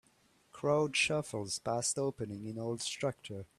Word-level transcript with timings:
Crowd 0.51 0.97
shuffles 0.97 1.59
past 1.59 1.99
opening 1.99 2.47
in 2.47 2.57
old 2.57 2.81
structure. 2.81 3.45